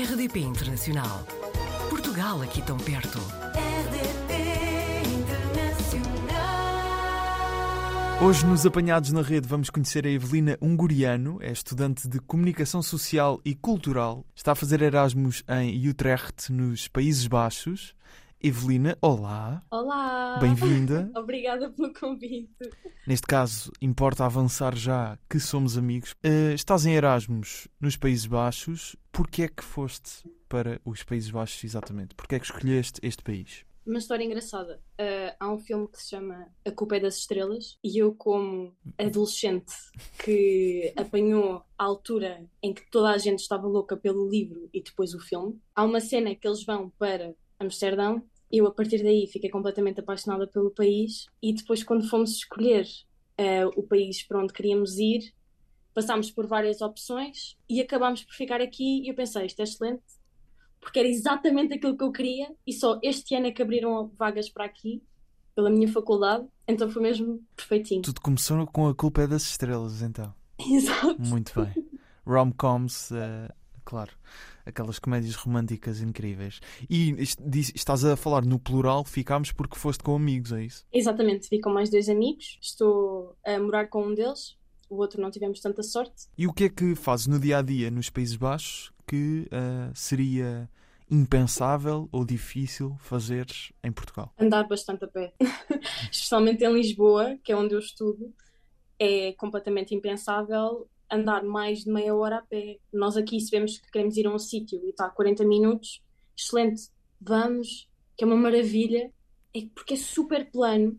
[0.00, 1.26] RDP Internacional.
[1.90, 3.18] Portugal aqui tão perto.
[3.18, 4.32] RDP
[5.10, 6.38] Internacional.
[8.22, 13.40] Hoje, nos Apanhados na Rede, vamos conhecer a Evelina Unguriano, é estudante de Comunicação Social
[13.44, 17.92] e Cultural, está a fazer Erasmus em Utrecht, nos Países Baixos.
[18.40, 20.38] Evelina, olá, Olá!
[20.38, 21.10] bem-vinda.
[21.16, 22.48] Obrigada pelo convite.
[23.04, 26.14] Neste caso, importa avançar já que somos amigos.
[26.22, 31.64] Eh, estás em Erasmus nos Países Baixos, porquê é que foste para os Países Baixos
[31.64, 32.14] exatamente?
[32.14, 33.64] Porquê é que escolheste este país?
[33.84, 34.80] Uma história engraçada.
[34.98, 38.72] Ah, há um filme que se chama A Culpa é das Estrelas e eu, como
[38.98, 39.72] adolescente
[40.22, 45.12] que apanhou a altura em que toda a gente estava louca pelo livro e depois
[45.12, 48.22] o filme, há uma cena que eles vão para Amsterdão.
[48.50, 52.86] Eu, a partir daí, fiquei completamente apaixonada pelo país e depois, quando fomos escolher
[53.36, 55.32] ah, o país para onde queríamos ir,
[55.94, 60.02] passámos por várias opções e acabámos por ficar aqui e eu pensei, isto é excelente,
[60.80, 64.48] porque era exatamente aquilo que eu queria e só este ano é que abriram vagas
[64.48, 65.02] para aqui,
[65.54, 68.02] pela minha faculdade, então foi mesmo perfeitinho.
[68.02, 70.32] Tudo começou com a culpa é das estrelas, então.
[70.58, 71.20] Exato.
[71.20, 71.84] Muito bem.
[72.24, 73.52] Rom-coms, eh,
[73.88, 74.12] claro.
[74.66, 76.60] Aquelas comédias românticas incríveis.
[76.90, 77.14] E
[77.74, 80.86] estás a falar no plural, ficámos porque foste com amigos, é isso?
[80.92, 84.58] Exatamente, vi com mais dois amigos, estou a morar com um deles,
[84.90, 86.26] o outro não tivemos tanta sorte.
[86.36, 89.90] E o que é que fazes no dia a dia nos Países Baixos que eh,
[89.94, 90.68] seria
[91.10, 94.34] impensável ou difícil fazeres em Portugal?
[94.38, 95.32] Andar bastante a pé,
[96.12, 98.34] especialmente em Lisboa, que é onde eu estudo,
[98.98, 102.78] é completamente impensável andar mais de meia hora a pé.
[102.92, 106.02] Nós aqui, se vemos que queremos ir a um sítio e está a 40 minutos,
[106.36, 109.10] excelente, vamos, que é uma maravilha,
[109.54, 110.98] é porque é super plano,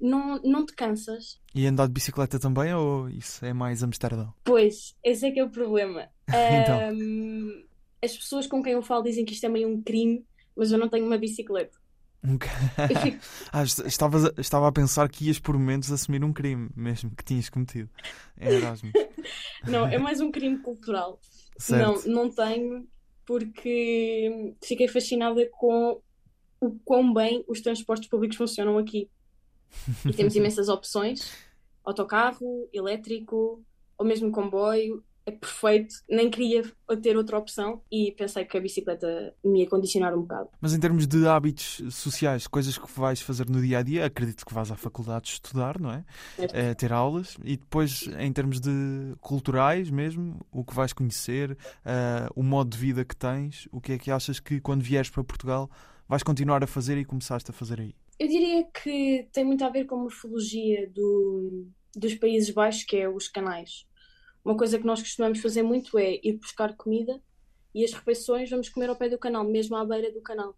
[0.00, 1.40] não, não te cansas.
[1.54, 4.32] E andar de bicicleta também ou isso é mais Amsterdão?
[4.44, 6.08] Pois, esse é que é o problema.
[6.28, 6.90] Então.
[6.90, 7.64] Ahm,
[8.02, 10.78] as pessoas com quem eu falo dizem que isto é meio um crime, mas eu
[10.78, 11.76] não tenho uma bicicleta.
[12.22, 12.46] Fico,
[13.52, 17.10] Ah, est- estavas a- estava a pensar que ias por momentos assumir um crime mesmo
[17.14, 17.88] que tinhas cometido
[18.40, 18.92] em Erasmus.
[19.68, 21.20] não, é mais um crime cultural.
[21.58, 22.06] Certo.
[22.08, 22.86] Não, não tenho,
[23.24, 26.00] porque fiquei fascinada com
[26.60, 29.08] o quão bem os transportes públicos funcionam aqui.
[30.04, 31.32] E temos imensas opções:
[31.84, 33.62] autocarro, elétrico,
[33.96, 35.04] ou mesmo comboio.
[35.28, 36.62] É perfeito, nem queria
[37.02, 40.48] ter outra opção e pensei que a bicicleta me ia condicionar um bocado.
[40.58, 44.46] Mas em termos de hábitos sociais, coisas que vais fazer no dia a dia, acredito
[44.46, 46.02] que vais à faculdade estudar, não é?
[46.38, 48.70] Eh, ter aulas e depois, em termos de
[49.20, 53.92] culturais mesmo, o que vais conhecer, eh, o modo de vida que tens, o que
[53.92, 55.70] é que achas que quando vieres para Portugal
[56.08, 57.94] vais continuar a fazer e começaste a fazer aí?
[58.18, 62.96] Eu diria que tem muito a ver com a morfologia do, dos Países Baixos, que
[62.96, 63.86] é os canais.
[64.48, 67.20] Uma coisa que nós costumamos fazer muito é ir buscar comida
[67.74, 70.56] e as refeições vamos comer ao pé do canal, mesmo à beira do canal.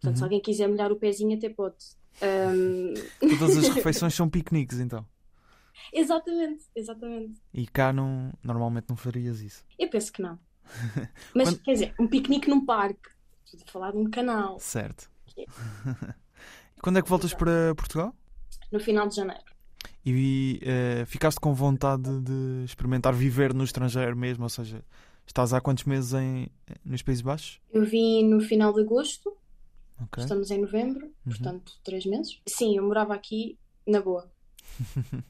[0.00, 0.24] Portanto, se Uhum.
[0.24, 1.76] alguém quiser molhar o pezinho, até pode.
[2.20, 2.94] Ahm,
[3.38, 5.06] Todas as refeições são piqueniques, então.
[5.94, 7.40] exatamente, exatamente.
[7.54, 9.64] E cá não, normalmente não farias isso.
[9.78, 10.36] Eu penso que não.
[11.32, 13.08] Mas, Quando- quer dizer, um piquenique num parque.
[13.46, 14.58] Estou a falar de um canal.
[14.58, 15.08] Certo.
[15.36, 15.46] E
[16.82, 18.12] quando é que voltas para Portugal?
[18.72, 19.44] No final de janeiro.
[20.04, 24.42] E eh, ficaste com vontade de experimentar viver no estrangeiro mesmo?
[24.44, 24.84] Ou seja,
[25.26, 26.48] estás há quantos meses em,
[26.84, 27.60] nos Países Baixos?
[27.72, 29.32] Eu vim no final de agosto,
[30.02, 30.22] Ok.
[30.22, 31.12] estamos em novembro, Uhum.
[31.32, 32.40] portanto, três meses.
[32.48, 34.28] Sim, eu morava aqui na boa.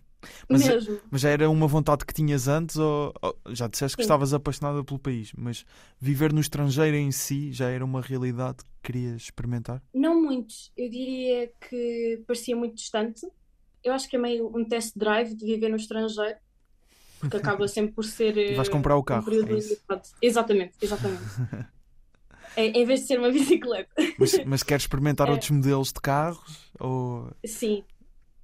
[0.49, 1.01] Mas- Mesmo.
[1.11, 4.07] Mas já era uma vontade que tinhas antes ou, ou- já disseste que Sim.
[4.07, 5.67] estavas apaixonada pelo país, mas
[6.01, 9.83] viver no estrangeiro em si já era uma realidade que querias experimentar?
[9.93, 10.55] Não muito.
[10.77, 13.27] Eu diria que parecia muito distante.
[13.85, 16.37] Eu acho que é meio um test drive de viver no estrangeiro,
[17.21, 18.37] porque acaba sempre por ser.
[18.37, 20.03] E vais eh, comprar o um carro, período é.
[20.21, 21.23] Exatamente, exatamente.
[22.55, 23.91] É, em vez de ser uma bicicleta.
[24.19, 25.31] Mas, mas queres experimentar É.
[25.31, 26.71] outros modelos de carros?
[26.79, 27.83] Ou Sim,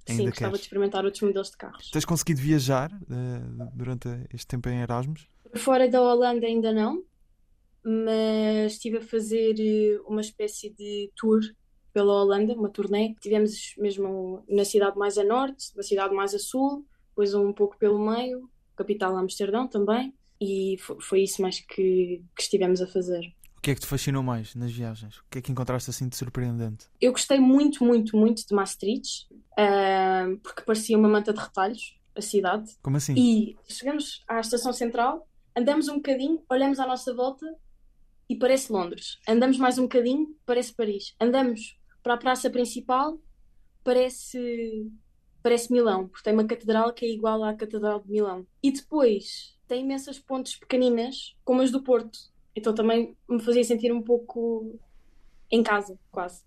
[0.07, 0.59] Ainda sim, gostava queres?
[0.61, 1.91] de experimentar outros modelos de carros.
[1.91, 5.27] tens conseguido viajar eh, durante este tempo em Erasmus?
[5.57, 7.03] Fora da Holanda ainda não,
[7.83, 11.41] mas estive a fazer eh, uma espécie de tour
[11.99, 13.13] pela Holanda, uma turnê.
[13.19, 17.77] Tivemos mesmo na cidade mais a norte, na cidade mais a sul, depois um pouco
[17.77, 23.25] pelo meio, capital Amsterdão também, e fo- foi isso mais que, que estivemos a fazer.
[23.57, 25.17] O que é que te fascinou mais nas viagens?
[25.17, 26.85] O que é que encontraste assim de surpreendente?
[27.01, 32.21] Eu gostei muito, muito, muito de Maastricht, ah, porque parecia uma manta de retalhos, a
[32.21, 32.71] cidade.
[32.81, 33.13] Como assim?
[33.17, 37.45] E chegamos à estação central, andamos um bocadinho, olhamos à nossa volta
[38.29, 39.17] e parece Londres.
[39.27, 41.13] Andamos mais um bocadinho, parece Paris.
[41.19, 43.17] Andamos para a praça principal,
[43.83, 44.87] parece
[45.41, 48.45] parece Milão, porque tem uma catedral que é igual à Catedral de Milão.
[48.61, 52.19] E depois tem imensas pontes pequeninas, como as do Porto.
[52.55, 54.77] Então também me fazia sentir um pouco
[55.49, 56.43] em casa, quase.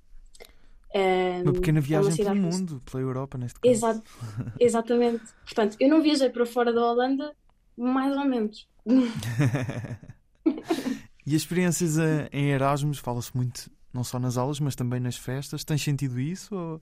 [0.94, 3.72] Um, Uma pequena é uma viagem pelo que- mundo, pela Europa, neste caso.
[3.74, 4.02] Exato,
[4.60, 5.24] exatamente.
[5.44, 7.34] Portanto, eu não viajei para fora da Holanda,
[7.76, 8.68] mais ou menos.
[11.24, 11.96] E as experiências
[12.32, 15.64] em Erasmus, fala-se muito, não só nas aulas, mas também nas festas.
[15.64, 16.54] Tens sentido isso?
[16.54, 16.80] Ou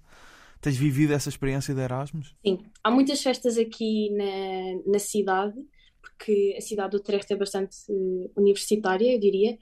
[0.60, 2.34] tens vivido essa experiência de Erasmus?
[2.44, 5.56] Sim, há muitas festas aqui na, na cidade,
[6.00, 9.58] porque a cidade de Utrecht é bastante eh, universitária, eu diria.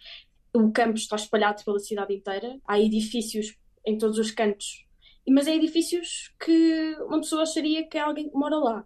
[0.52, 3.56] O campus está espalhado pela cidade inteira, há edifícios
[3.86, 4.84] em todos os cantos,
[5.28, 8.84] mas é edifícios que uma pessoa acharia que é alguém que mora lá.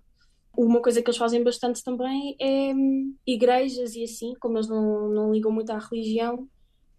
[0.57, 5.09] Uma coisa que eles fazem bastante também é hum, igrejas e assim, como eles não,
[5.09, 6.47] não ligam muito à religião,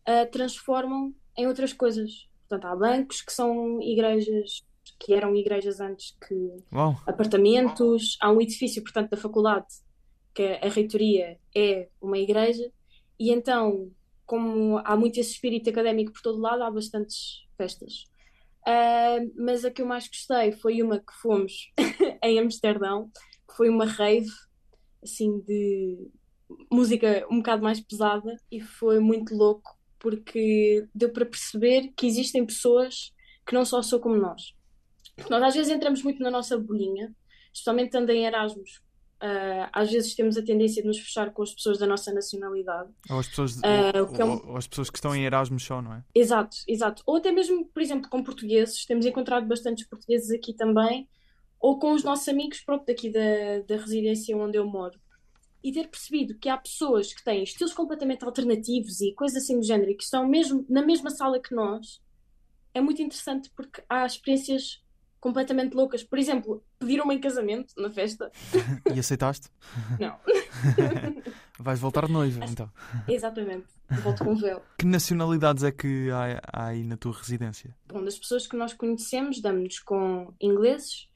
[0.06, 2.27] ah, transformam em outras coisas.
[2.47, 4.63] Portanto, há bancos que são igrejas,
[5.00, 6.95] que eram igrejas antes que Uau!
[7.06, 9.68] apartamentos, há um edifício, portanto, da faculdade,
[10.33, 12.71] que a reitoria é uma igreja,
[13.19, 13.91] e então,
[14.25, 18.06] como há muito esse espírito académico por todo lado, há bastantes festas.
[18.65, 21.71] Ah, mas a que eu mais gostei foi uma que fomos
[22.24, 23.12] em Amsterdão,
[23.47, 24.30] que foi uma rave,
[25.03, 26.09] assim, de
[26.71, 32.46] música um bocado mais pesada, e foi muito louco, porque deu para perceber que existem
[32.46, 33.12] pessoas
[33.48, 34.54] que não só são como nós.
[35.30, 37.16] Nós às vezes entramos muito na nossa bolinha,
[37.54, 38.82] especialmente estando em Erasmus.
[39.26, 42.90] ah, às vezes temos a tendência de nos fechar com as pessoas da nossa nacionalidade.
[43.10, 45.82] Ou as pessoas, que é um- ou- ou as pessoas que estão em Erasmus só,
[45.82, 46.04] não é?
[46.14, 47.02] Exato, exato.
[47.06, 48.86] Ou até mesmo, por exemplo, com portugueses.
[48.86, 51.08] Temos encontrado bastantes portugueses aqui também.
[51.58, 55.00] Ou com os nossos amigos, pronto, daqui da, da residência onde eu moro.
[55.63, 59.65] E ter percebido que há pessoas que têm estilos completamente alternativos e coisas assim do
[59.65, 62.01] género e que estão mesmo na mesma sala que nós,
[62.74, 64.83] é muito interessante porque há experiências
[65.24, 66.04] completamente loucas.
[66.04, 68.30] Por exemplo, pediram-me em casamento na festa.
[68.94, 69.48] E aceitaste?
[69.98, 70.19] Não.
[71.57, 72.69] Vais voltar noiva, então.
[73.07, 73.68] Exatamente.
[74.01, 74.62] Volto com véu.
[74.77, 77.74] Que nacionalidades é que há, há aí na tua residência?
[77.88, 81.07] Bom, das pessoas que nós conhecemos, damos-nos com ingleses,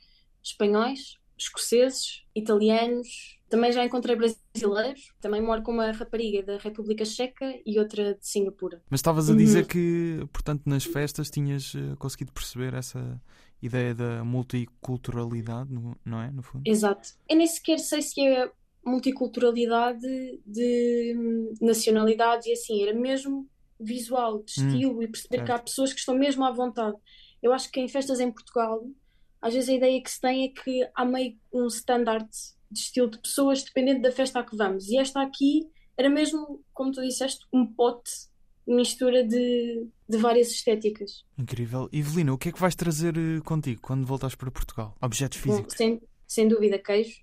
[0.42, 3.38] espanhóis, escoceses, italianos.
[3.50, 5.14] Também já encontrei brasileiros.
[5.22, 8.82] Também moro com uma rapariga da República Checa e outra de Singapura.
[8.90, 9.68] Mas estavas a dizer Uhum.
[9.68, 13.22] que, portanto, nas festas tinhas eh, conseguido perceber essa
[13.62, 15.70] ideia da multiculturalidade,
[16.06, 16.30] não é?
[16.32, 16.64] No fundo.
[16.66, 17.10] Exato.
[17.30, 18.52] Eu nem sequer sei se é
[18.86, 20.02] multiculturalidade
[20.46, 23.48] de hum, nacionalidades e assim, era mesmo
[23.80, 25.66] visual, de Hum, estilo e perceber que há certo.
[25.66, 26.98] pessoas que estão mesmo à vontade.
[27.42, 28.84] Eu acho que em festas em Portugal,
[29.42, 32.28] às vezes a ideia que se tem é que há meio um standard
[32.70, 34.88] de estilo de pessoas dependendo da festa a que vamos.
[34.90, 38.12] E esta aqui era mesmo, como tu disseste, um pote,
[38.68, 41.26] mistura de, de várias estéticas.
[41.38, 41.90] Incrível.
[41.92, 44.96] Evelina, o que é que vais trazer eh, contigo quando voltares para Portugal?
[45.02, 45.76] Objetos Bom, físicos.
[45.76, 47.22] sem, sem dúvida, queijo.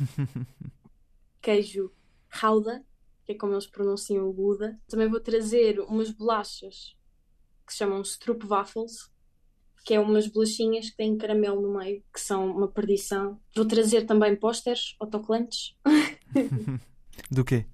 [1.42, 1.92] queijo
[2.28, 2.82] rauda,
[3.24, 4.80] que é como eles pronunciam o Buda.
[4.88, 6.96] Também vou trazer umas bolachas
[7.66, 9.09] que se chamam Stroopwafels,
[9.84, 13.38] que é umas bolachinhas que têm caramelo no meio, que são uma perdição.
[13.54, 15.74] Vou trazer também pósteres autocolantes.
[17.30, 17.66] Do quê?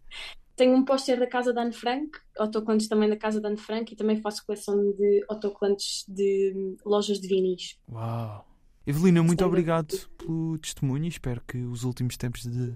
[0.56, 3.92] Tenho um póster da casa da Anne Frank, autocolantes também da casa da Anne Frank
[3.92, 7.78] e também faço coleção de autocolantes de lojas de vinis.
[7.90, 8.46] Uau!
[8.86, 12.74] Evelina, muito Sem obrigado pelo testemunho e espero que os últimos tempos de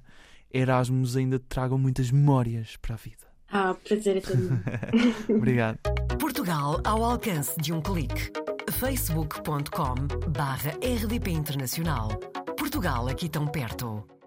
[0.52, 3.30] Erasmus ainda te tragam muitas memórias para a vida.
[3.48, 4.48] Ah, prazer é todo.
[5.34, 5.78] Obrigado.
[6.18, 8.39] Portugal ao alcance de um clique.
[8.70, 9.94] facebook.com
[10.30, 12.08] barra rdp internacional.
[12.56, 14.19] Portugal aqui tão perto.